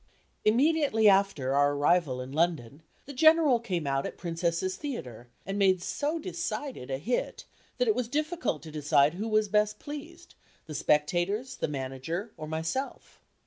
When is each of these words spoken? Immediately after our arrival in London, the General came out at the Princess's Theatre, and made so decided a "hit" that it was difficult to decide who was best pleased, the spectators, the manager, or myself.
Immediately 0.43 1.07
after 1.07 1.53
our 1.53 1.73
arrival 1.75 2.21
in 2.21 2.31
London, 2.31 2.81
the 3.05 3.13
General 3.13 3.59
came 3.59 3.85
out 3.85 4.07
at 4.07 4.13
the 4.13 4.17
Princess's 4.17 4.75
Theatre, 4.75 5.29
and 5.45 5.59
made 5.59 5.79
so 5.79 6.17
decided 6.17 6.89
a 6.89 6.97
"hit" 6.97 7.45
that 7.77 7.87
it 7.87 7.93
was 7.93 8.07
difficult 8.07 8.63
to 8.63 8.71
decide 8.71 9.13
who 9.13 9.27
was 9.27 9.47
best 9.47 9.77
pleased, 9.77 10.33
the 10.65 10.73
spectators, 10.73 11.57
the 11.57 11.67
manager, 11.67 12.31
or 12.35 12.47
myself. 12.47 13.21